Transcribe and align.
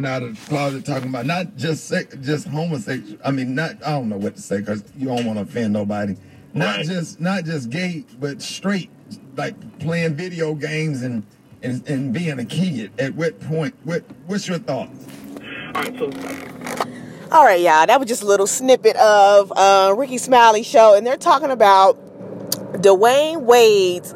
stepping 0.00 0.06
out 0.06 0.22
of 0.22 0.38
the 0.40 0.46
closet 0.48 0.84
talking 0.84 1.08
about 1.08 1.26
not 1.26 1.56
just 1.56 1.86
sex, 1.86 2.16
just 2.22 2.46
homosexual. 2.48 3.18
I 3.24 3.30
mean, 3.30 3.54
not 3.54 3.76
I 3.84 3.90
don't 3.90 4.08
know 4.08 4.16
what 4.16 4.36
to 4.36 4.42
say 4.42 4.58
because 4.60 4.82
you 4.96 5.08
don't 5.08 5.24
want 5.24 5.38
to 5.38 5.42
offend 5.42 5.72
nobody. 5.72 6.16
Not 6.52 6.78
Right. 6.78 6.86
just 6.86 7.20
not 7.20 7.44
just 7.44 7.70
gay, 7.70 8.04
but 8.18 8.42
straight, 8.42 8.90
like 9.36 9.54
playing 9.78 10.14
video 10.14 10.54
games 10.54 11.02
and 11.02 11.24
and, 11.62 11.86
and 11.88 12.12
being 12.12 12.38
a 12.38 12.44
kid. 12.44 12.90
At 12.98 13.14
what 13.14 13.38
point? 13.40 13.74
What 13.84 14.02
what's 14.26 14.48
your 14.48 14.58
thoughts? 14.58 15.06
All 15.74 15.82
right, 15.82 15.98
so 15.98 16.10
All 17.30 17.44
right, 17.44 17.60
y'all. 17.60 17.86
That 17.86 18.00
was 18.00 18.08
just 18.08 18.22
a 18.22 18.26
little 18.26 18.46
snippet 18.46 18.96
of 18.96 19.52
uh, 19.54 19.94
Rickey 19.96 20.18
Smiley 20.18 20.62
show, 20.64 20.94
and 20.96 21.06
they're 21.06 21.16
talking 21.16 21.50
about 21.50 21.96
Dwyane 22.82 23.42
Wade's 23.42 24.14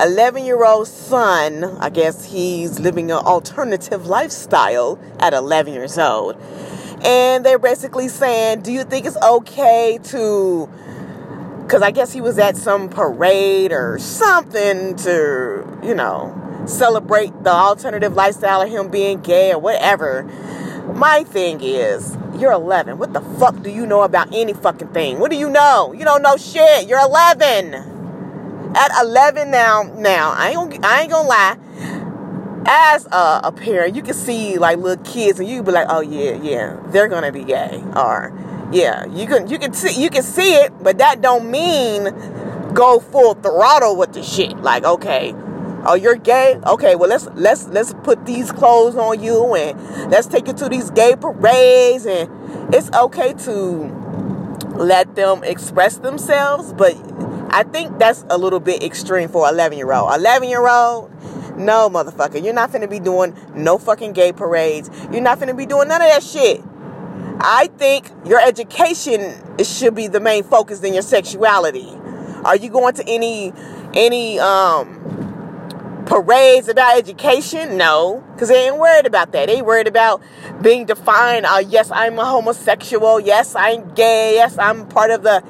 11 0.00 0.44
year 0.44 0.62
old 0.64 0.88
son. 0.88 1.64
I 1.80 1.88
guess 1.88 2.24
he's 2.24 2.78
living 2.78 3.10
an 3.10 3.18
alternative 3.18 4.06
lifestyle 4.06 4.98
at 5.18 5.32
11 5.32 5.72
years 5.72 5.98
old. 5.98 6.36
And 7.04 7.44
they're 7.44 7.58
basically 7.58 8.08
saying, 8.08 8.60
Do 8.60 8.72
you 8.72 8.84
think 8.84 9.06
it's 9.06 9.16
okay 9.16 9.98
to. 10.04 10.68
Because 11.62 11.82
I 11.82 11.90
guess 11.90 12.12
he 12.12 12.20
was 12.20 12.38
at 12.38 12.56
some 12.56 12.88
parade 12.88 13.72
or 13.72 13.98
something 13.98 14.94
to, 14.96 15.80
you 15.82 15.94
know, 15.94 16.62
celebrate 16.66 17.32
the 17.42 17.50
alternative 17.50 18.14
lifestyle 18.14 18.62
of 18.62 18.70
him 18.70 18.88
being 18.88 19.20
gay 19.20 19.52
or 19.52 19.58
whatever. 19.58 20.22
My 20.94 21.24
thing 21.24 21.60
is, 21.60 22.16
you're 22.38 22.52
11. 22.52 22.98
What 22.98 23.12
the 23.12 23.20
fuck 23.20 23.60
do 23.62 23.70
you 23.70 23.84
know 23.84 24.02
about 24.02 24.32
any 24.32 24.52
fucking 24.52 24.88
thing? 24.88 25.18
What 25.18 25.32
do 25.32 25.36
you 25.36 25.50
know? 25.50 25.92
You 25.92 26.04
don't 26.04 26.22
know 26.22 26.36
shit. 26.36 26.86
You're 26.86 27.00
11. 27.00 27.95
At 28.76 28.90
11 29.02 29.50
now, 29.50 29.84
now 29.96 30.32
I 30.36 30.50
ain't 30.50 30.70
gonna, 30.70 30.86
I 30.86 31.00
ain't 31.00 31.10
gonna 31.10 31.28
lie. 31.28 31.56
As 32.68 33.06
a, 33.06 33.40
a 33.44 33.52
parent, 33.52 33.96
you 33.96 34.02
can 34.02 34.12
see 34.12 34.58
like 34.58 34.76
little 34.76 35.02
kids, 35.02 35.40
and 35.40 35.48
you 35.48 35.62
be 35.62 35.72
like, 35.72 35.86
"Oh 35.88 36.00
yeah, 36.00 36.34
yeah, 36.34 36.76
they're 36.88 37.08
gonna 37.08 37.32
be 37.32 37.42
gay," 37.44 37.82
or 37.94 38.32
yeah, 38.72 39.06
you 39.06 39.26
can 39.26 39.48
you 39.48 39.58
can 39.58 39.72
see 39.72 40.02
you 40.02 40.10
can 40.10 40.22
see 40.22 40.56
it, 40.56 40.72
but 40.82 40.98
that 40.98 41.22
don't 41.22 41.50
mean 41.50 42.12
go 42.74 42.98
full 43.00 43.34
throttle 43.34 43.96
with 43.96 44.12
the 44.12 44.22
shit. 44.22 44.58
Like, 44.58 44.84
okay, 44.84 45.32
oh 45.86 45.94
you're 45.94 46.16
gay 46.16 46.58
okay 46.66 46.96
well 46.96 47.08
let's 47.08 47.26
let's 47.34 47.68
let's 47.68 47.94
put 48.02 48.26
these 48.26 48.50
clothes 48.50 48.96
on 48.96 49.22
you 49.22 49.54
and 49.54 50.10
let's 50.10 50.26
take 50.26 50.46
you 50.48 50.52
to 50.52 50.68
these 50.68 50.90
gay 50.90 51.14
parades 51.14 52.06
and 52.06 52.28
it's 52.74 52.90
okay 52.92 53.32
to 53.34 53.84
let 54.78 55.14
them 55.16 55.42
express 55.44 55.98
themselves 55.98 56.72
but 56.74 56.94
i 57.50 57.62
think 57.62 57.98
that's 57.98 58.24
a 58.30 58.38
little 58.38 58.60
bit 58.60 58.82
extreme 58.82 59.28
for 59.28 59.48
11 59.48 59.78
year 59.78 59.92
old 59.92 60.12
11 60.14 60.48
year 60.48 60.68
old 60.68 61.10
no 61.56 61.88
motherfucker. 61.88 62.42
You're 62.42 62.54
not 62.54 62.70
finna 62.70 62.88
be 62.88 63.00
doing 63.00 63.34
no 63.54 63.78
fucking 63.78 64.12
gay 64.12 64.32
parades. 64.32 64.90
You're 65.10 65.22
not 65.22 65.38
finna 65.38 65.56
be 65.56 65.66
doing 65.66 65.88
none 65.88 66.02
of 66.02 66.08
that 66.08 66.22
shit. 66.22 66.62
I 67.40 67.68
think 67.76 68.10
your 68.24 68.40
education 68.40 69.34
should 69.62 69.94
be 69.94 70.08
the 70.08 70.20
main 70.20 70.44
focus 70.44 70.80
than 70.80 70.94
your 70.94 71.02
sexuality. 71.02 71.88
Are 72.44 72.56
you 72.56 72.70
going 72.70 72.94
to 72.94 73.04
any 73.08 73.52
any 73.94 74.38
um 74.38 75.02
parades 76.06 76.68
about 76.68 76.96
education? 76.96 77.76
No, 77.76 78.24
because 78.32 78.48
they 78.48 78.68
ain't 78.68 78.78
worried 78.78 79.06
about 79.06 79.32
that. 79.32 79.48
They 79.48 79.60
worried 79.60 79.88
about 79.88 80.22
being 80.62 80.86
defined. 80.86 81.44
Uh, 81.44 81.62
yes, 81.66 81.90
I'm 81.90 82.18
a 82.18 82.24
homosexual. 82.24 83.20
Yes, 83.20 83.54
I'm 83.54 83.92
gay. 83.94 84.36
Yes, 84.36 84.56
I'm 84.58 84.88
part 84.88 85.10
of 85.10 85.22
the 85.22 85.42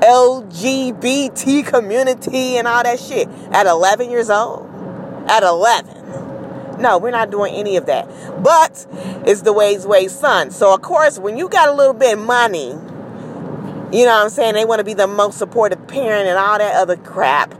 LGBT 0.00 1.66
community 1.66 2.56
and 2.56 2.66
all 2.66 2.82
that 2.82 2.98
shit. 2.98 3.28
At 3.50 3.66
11 3.66 4.10
years 4.10 4.30
old, 4.30 4.66
at 5.28 5.42
11. 5.42 6.80
No, 6.80 6.98
we're 6.98 7.10
not 7.10 7.30
doing 7.30 7.54
any 7.54 7.76
of 7.76 7.86
that. 7.86 8.08
But 8.42 8.86
it's 9.26 9.42
the 9.42 9.52
ways 9.52 9.86
way 9.86 10.08
son. 10.08 10.50
So 10.50 10.74
of 10.74 10.82
course, 10.82 11.18
when 11.18 11.36
you 11.36 11.48
got 11.48 11.68
a 11.68 11.72
little 11.72 11.94
bit 11.94 12.18
of 12.18 12.24
money, 12.24 12.70
you 13.92 14.04
know 14.04 14.16
what 14.16 14.24
I'm 14.24 14.30
saying? 14.30 14.54
They 14.54 14.64
want 14.64 14.80
to 14.80 14.84
be 14.84 14.94
the 14.94 15.06
most 15.06 15.38
supportive 15.38 15.86
parent 15.86 16.28
and 16.28 16.36
all 16.36 16.58
that 16.58 16.74
other 16.74 16.96
crap. 16.96 17.54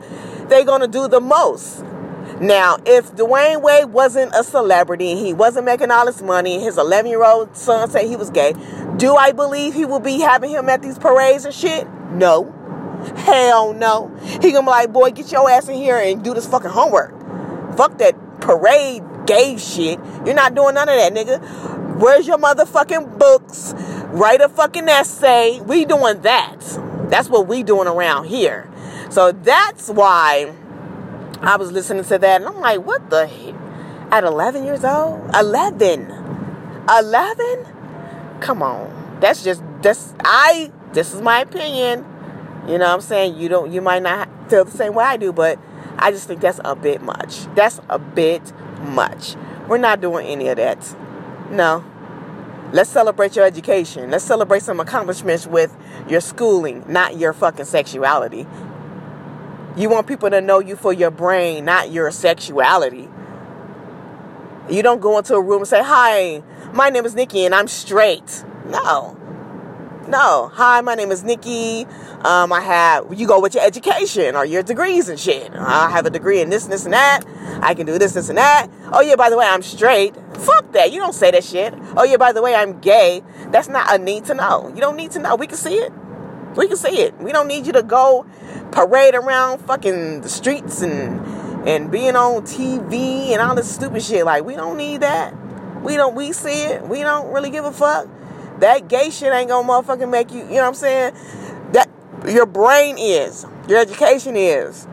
They're 0.49 0.65
gonna 0.65 0.89
do 0.89 1.09
the 1.09 1.21
most. 1.21 1.85
Now, 2.41 2.79
if 2.87 3.13
Dwyane 3.13 3.63
Wade 3.63 3.87
wasn't 3.87 4.35
a 4.35 4.43
celebrity, 4.43 5.13
and 5.13 5.21
he 5.21 5.33
wasn't 5.33 5.67
making 5.67 5.91
all 5.91 6.07
this 6.07 6.21
money, 6.23 6.61
his 6.61 6.79
11 6.79 7.11
year 7.11 7.25
old 7.25 7.57
son 7.57 7.91
said 7.91 8.07
he 8.07 8.17
was 8.17 8.31
gay, 8.31 8.55
do 8.97 9.15
I 9.15 9.33
believe 9.33 9.75
he 9.75 9.85
will 9.85 10.01
be 10.01 10.21
having 10.21 10.51
him 10.51 10.69
at 10.69 10.83
these 10.83 10.99
parades 10.99 11.45
and 11.45 11.55
shit? 11.55 11.89
No. 12.11 12.53
Hell 13.17 13.73
no. 13.75 14.09
He 14.19 14.53
gonna 14.53 14.63
be 14.63 14.71
like, 14.71 14.93
boy, 14.93 15.11
get 15.11 15.31
your 15.31 15.49
ass 15.51 15.69
in 15.69 15.77
here 15.77 15.99
and 15.99 16.23
do 16.25 16.35
this 16.35 16.47
fucking 16.47 16.71
homework. 16.71 17.13
Fuck 17.77 17.99
that 17.99 18.15
parade 18.41 19.03
gay 19.27 19.57
shit. 19.57 19.99
You're 20.25 20.35
not 20.35 20.55
doing 20.55 20.75
none 20.75 20.89
of 20.89 20.97
that, 20.97 21.13
nigga. 21.13 21.99
Where's 21.99 22.27
your 22.27 22.39
motherfucking 22.39 23.19
books? 23.19 23.75
Write 24.09 24.41
a 24.41 24.49
fucking 24.49 24.89
essay. 24.89 25.61
We 25.61 25.85
doing 25.85 26.23
that. 26.23 26.61
That's 27.09 27.29
what 27.29 27.47
we 27.47 27.63
doing 27.63 27.89
around 27.89 28.27
here. 28.27 28.71
So 29.11 29.33
that's 29.33 29.89
why 29.89 30.55
I 31.45 31.57
was 31.57 31.71
listening 31.71 32.05
to 32.05 32.19
that 32.19 32.41
and 32.41 32.49
I'm 32.49 32.59
like, 32.59 32.85
what 32.87 33.11
the 33.11 33.27
heck? 33.27 33.55
At 34.11 34.25
11 34.25 34.65
years 34.65 34.83
old? 34.83 35.21
11. 35.35 36.11
11? 36.89 37.67
Come 38.41 38.63
on. 38.63 39.19
That's 39.21 39.45
just, 39.45 39.63
that's, 39.83 40.15
I, 40.25 40.73
this 40.95 41.13
is 41.13 41.21
my 41.21 41.41
opinion. 41.41 42.07
You 42.67 42.79
know 42.79 42.87
what 42.87 42.95
I'm 42.95 43.01
saying? 43.03 43.37
You 43.37 43.51
don't, 43.51 43.71
you 43.71 43.83
might 43.83 44.03
not 44.03 44.29
feel 44.49 44.65
the 44.65 44.71
same 44.71 44.95
way 44.95 45.05
I 45.05 45.19
do, 45.19 45.35
but 45.35 45.59
I 45.99 46.11
just 46.13 46.27
think 46.27 46.41
that's 46.41 46.61
a 46.65 46.75
bit 46.75 47.03
much. 47.03 47.45
That's 47.55 47.79
a 47.91 47.99
bit 47.99 48.53
much. 48.81 49.37
We're 49.69 49.77
not 49.77 50.01
doing 50.01 50.27
any 50.27 50.49
of 50.49 50.57
that. 50.57 50.97
No. 51.51 51.85
Let's 52.73 52.89
celebrate 52.89 53.37
your 53.37 53.45
education. 53.45 54.11
Let's 54.11 54.25
celebrate 54.25 54.63
some 54.63 54.81
accomplishments 54.81 55.47
with 55.47 55.77
your 56.09 56.23
schooling, 56.23 56.85
not 56.89 57.19
your 57.19 57.35
fucking 57.35 57.67
sexuality. 57.67 58.47
You 59.77 59.89
want 59.89 60.07
people 60.07 60.31
to 60.31 60.41
know 60.41 60.61
you 60.61 60.77
for 60.77 60.93
your 60.93 61.11
brain, 61.11 61.65
not 61.65 61.91
your 61.91 62.11
sexuality. 62.13 63.09
You 64.71 64.83
don't 64.83 65.01
go 65.01 65.19
into 65.19 65.35
a 65.35 65.43
room 65.43 65.59
and 65.59 65.69
say, 65.69 65.83
Hi, 65.83 66.43
my 66.73 66.91
name 66.91 67.05
is 67.05 67.15
Nikki 67.17 67.45
and 67.45 67.55
I'm 67.55 67.67
straight. 67.67 68.45
No. 68.67 69.19
No. 70.07 70.51
Hi, 70.55 70.81
my 70.81 70.95
name 70.95 71.11
is 71.11 71.25
Nikki. 71.25 71.87
Um, 72.25 72.53
I 72.53 72.61
have, 72.61 73.13
you 73.19 73.27
go 73.27 73.41
with 73.41 73.55
your 73.55 73.65
education 73.65 74.37
or 74.37 74.47
your 74.47 74.63
degrees 74.63 75.09
and 75.09 75.19
shit. 75.19 75.53
I 75.53 75.91
have 75.91 76.07
a 76.07 76.11
degree 76.11 76.41
in 76.41 76.51
this, 76.51 76.67
this, 76.67 76.85
and 76.85 76.95
that. 76.95 77.25
I 77.61 77.75
can 77.75 77.85
do 77.85 77.99
this, 77.99 78.13
this, 78.13 78.29
and 78.29 78.39
that. 78.39 78.69
Oh, 78.93 79.01
yeah, 79.01 79.17
by 79.17 79.29
the 79.29 79.37
way, 79.37 79.47
I'm 79.47 79.63
straight. 79.63 80.15
Fuck 80.35 80.73
that. 80.73 80.93
You 80.93 81.01
don't 81.01 81.15
say 81.15 81.33
that 81.33 81.43
shit. 81.43 81.75
Oh, 81.97 82.05
yeah, 82.05 82.17
by 82.17 82.33
the 82.33 82.43
way, 82.43 82.55
I'm 82.55 82.81
gay. 82.81 83.23
That's 83.49 83.69
not 83.69 83.93
a 83.93 83.99
need 83.99 84.25
to 84.27 84.35
know. 84.35 84.71
You 84.75 84.81
don't 84.81 84.97
need 84.97 85.11
to 85.13 85.19
know. 85.19 85.35
We 85.35 85.47
can 85.47 85.57
see 85.57 85.75
it. 85.75 85.93
We 86.57 86.69
can 86.69 86.77
see 86.77 87.01
it. 87.01 87.19
We 87.19 87.33
don't 87.33 87.49
need 87.49 87.67
you 87.67 87.73
to 87.73 87.83
go 87.83 88.27
parade 88.71 89.15
around 89.15 89.59
fucking 89.59 90.21
the 90.21 90.29
streets 90.29 90.83
and 90.83 91.21
and 91.67 91.91
being 91.91 92.15
on 92.15 92.43
TV 92.43 93.31
and 93.31 93.41
all 93.41 93.55
this 93.55 93.73
stupid 93.75 94.03
shit. 94.03 94.25
Like, 94.25 94.45
we 94.45 94.55
don't 94.55 94.77
need 94.77 95.01
that. 95.01 95.35
We 95.83 95.97
don't, 95.97 96.15
we 96.15 96.33
see 96.33 96.65
it. 96.65 96.87
We 96.87 97.01
don't 97.01 97.33
really 97.33 97.51
give 97.51 97.65
a 97.65 97.73
fuck. 97.73 98.09
That 98.61 98.89
gay 98.89 99.11
shit 99.11 99.33
ain't 99.33 99.49
gonna 99.49 99.67
motherfucking 99.67 100.11
make 100.11 100.31
you, 100.31 100.41
you 100.41 100.57
know 100.57 100.63
what 100.63 100.69
I'm 100.69 100.75
saying? 100.75 101.15
That, 101.73 101.89
your 102.29 102.47
brain 102.47 102.97
is, 102.99 103.47
your 103.69 103.79
education 103.79 104.37
is. 104.37 104.87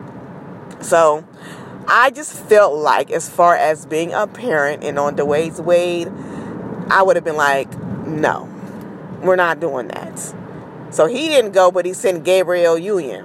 So, 0.80 1.24
I 1.86 2.10
just 2.10 2.32
felt 2.32 2.74
like, 2.74 3.10
as 3.10 3.28
far 3.28 3.54
as 3.54 3.86
being 3.86 4.12
a 4.12 4.26
parent 4.26 4.82
and 4.82 4.98
on 4.98 5.16
Wade's 5.16 5.60
Wade, 5.60 6.10
I 6.90 7.02
would 7.02 7.16
have 7.16 7.24
been 7.24 7.36
like, 7.36 7.78
no, 8.06 8.48
we're 9.22 9.36
not 9.36 9.60
doing 9.60 9.88
that. 9.88 10.34
So 10.92 11.06
he 11.06 11.28
didn't 11.28 11.52
go, 11.52 11.70
but 11.70 11.86
he 11.86 11.94
sent 11.94 12.22
Gabrielle 12.22 12.78
Union. 12.78 13.24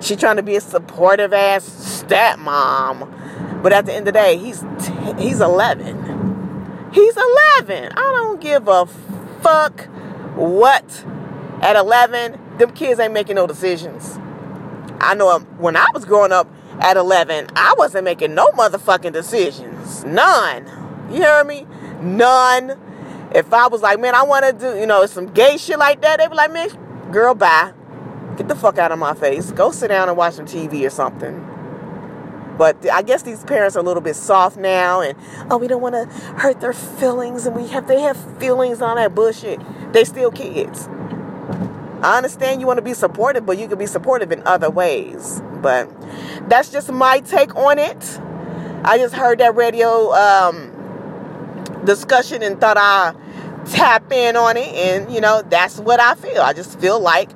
She 0.00 0.16
trying 0.16 0.36
to 0.36 0.42
be 0.42 0.54
a 0.54 0.60
supportive 0.60 1.32
ass 1.32 2.04
stepmom, 2.04 3.62
but 3.62 3.72
at 3.72 3.86
the 3.86 3.94
end 3.94 4.06
of 4.06 4.14
the 4.14 4.20
day, 4.20 4.36
he's 4.36 4.60
t- 4.60 5.14
he's 5.18 5.40
11. 5.40 6.90
He's 6.92 7.16
11. 7.16 7.92
I 7.92 8.12
don't 8.14 8.40
give 8.40 8.68
a 8.68 8.86
fuck 9.40 9.86
what. 10.36 11.04
At 11.60 11.74
11, 11.74 12.58
them 12.58 12.70
kids 12.70 13.00
ain't 13.00 13.12
making 13.12 13.34
no 13.34 13.46
decisions. 13.46 14.18
I 15.00 15.14
know 15.14 15.30
um, 15.30 15.44
when 15.58 15.76
I 15.76 15.86
was 15.92 16.04
growing 16.04 16.32
up 16.32 16.48
at 16.80 16.96
11, 16.96 17.48
I 17.56 17.74
wasn't 17.76 18.04
making 18.04 18.34
no 18.34 18.48
motherfucking 18.50 19.12
decisions. 19.12 20.04
None. 20.04 20.66
You 21.10 21.22
hear 21.22 21.44
me? 21.44 21.66
None. 22.00 22.78
If 23.34 23.52
I 23.52 23.68
was 23.68 23.82
like, 23.82 24.00
man, 24.00 24.14
I 24.14 24.22
want 24.22 24.44
to 24.46 24.52
do, 24.52 24.78
you 24.78 24.86
know, 24.86 25.04
some 25.06 25.26
gay 25.26 25.56
shit 25.56 25.78
like 25.78 26.00
that, 26.02 26.18
they'd 26.18 26.28
be 26.28 26.34
like, 26.34 26.52
man, 26.52 26.68
girl, 27.12 27.34
bye. 27.34 27.72
Get 28.36 28.48
the 28.48 28.56
fuck 28.56 28.78
out 28.78 28.92
of 28.92 28.98
my 28.98 29.14
face. 29.14 29.50
Go 29.52 29.70
sit 29.70 29.88
down 29.88 30.08
and 30.08 30.16
watch 30.16 30.34
some 30.34 30.46
TV 30.46 30.86
or 30.86 30.90
something. 30.90 31.44
But 32.56 32.90
I 32.90 33.02
guess 33.02 33.22
these 33.22 33.44
parents 33.44 33.76
are 33.76 33.80
a 33.80 33.82
little 33.82 34.00
bit 34.00 34.16
soft 34.16 34.56
now, 34.56 35.00
and 35.00 35.16
oh, 35.50 35.58
we 35.58 35.68
don't 35.68 35.80
want 35.80 35.94
to 35.94 36.06
hurt 36.36 36.60
their 36.60 36.72
feelings, 36.72 37.46
and 37.46 37.54
we 37.54 37.68
have 37.68 37.86
they 37.86 38.00
have 38.00 38.16
feelings 38.38 38.82
on 38.82 38.96
that 38.96 39.14
bullshit. 39.14 39.60
They 39.92 40.04
still 40.04 40.32
kids. 40.32 40.88
I 42.02 42.16
understand 42.16 42.60
you 42.60 42.66
want 42.66 42.78
to 42.78 42.82
be 42.82 42.94
supportive, 42.94 43.46
but 43.46 43.58
you 43.58 43.68
can 43.68 43.78
be 43.78 43.86
supportive 43.86 44.32
in 44.32 44.44
other 44.44 44.70
ways. 44.70 45.40
But 45.62 45.88
that's 46.48 46.70
just 46.70 46.90
my 46.90 47.20
take 47.20 47.54
on 47.56 47.78
it. 47.78 48.20
I 48.84 48.98
just 48.98 49.14
heard 49.14 49.38
that 49.38 49.54
radio 49.54 50.12
um, 50.12 50.72
discussion 51.84 52.42
and 52.42 52.60
thought 52.60 52.76
I 52.78 53.14
tap 53.66 54.10
in 54.12 54.36
on 54.36 54.56
it 54.56 54.68
and 54.74 55.12
you 55.12 55.20
know 55.20 55.42
that's 55.42 55.78
what 55.78 56.00
I 56.00 56.14
feel. 56.14 56.40
I 56.40 56.52
just 56.52 56.78
feel 56.80 57.00
like 57.00 57.30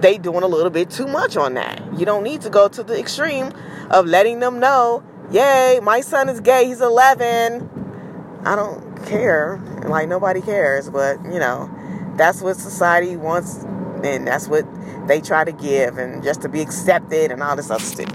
they 0.00 0.18
doing 0.18 0.42
a 0.42 0.46
little 0.46 0.70
bit 0.70 0.90
too 0.90 1.06
much 1.06 1.36
on 1.36 1.54
that. 1.54 1.82
You 1.98 2.04
don't 2.04 2.22
need 2.22 2.42
to 2.42 2.50
go 2.50 2.68
to 2.68 2.82
the 2.82 2.98
extreme 2.98 3.52
of 3.90 4.06
letting 4.06 4.40
them 4.40 4.60
know, 4.60 5.02
yay, 5.30 5.80
my 5.82 6.00
son 6.00 6.28
is 6.28 6.40
gay, 6.40 6.66
he's 6.66 6.80
11. 6.80 8.42
I 8.44 8.56
don't 8.56 9.06
care. 9.06 9.58
Like 9.84 10.08
nobody 10.08 10.40
cares, 10.40 10.90
but 10.90 11.22
you 11.24 11.38
know, 11.38 11.70
that's 12.16 12.42
what 12.42 12.56
society 12.56 13.16
wants 13.16 13.64
and 14.04 14.26
that's 14.26 14.48
what 14.48 14.66
they 15.08 15.20
try 15.20 15.44
to 15.44 15.52
give 15.52 15.98
and 15.98 16.22
just 16.22 16.42
to 16.42 16.48
be 16.48 16.60
accepted 16.60 17.30
and 17.30 17.42
all 17.42 17.56
this 17.56 17.70
other 17.70 17.82
stuff. 17.82 18.12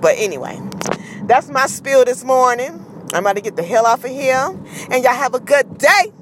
But 0.00 0.14
anyway, 0.16 0.60
that's 1.22 1.48
my 1.48 1.66
spiel 1.66 2.04
this 2.04 2.24
morning. 2.24 2.84
I'm 3.12 3.24
about 3.24 3.36
to 3.36 3.42
get 3.42 3.56
the 3.56 3.62
hell 3.62 3.86
off 3.86 4.04
of 4.04 4.10
here. 4.10 4.56
And 4.90 5.02
y'all 5.02 5.14
have 5.14 5.34
a 5.34 5.40
good 5.40 5.78
day. 5.78 6.12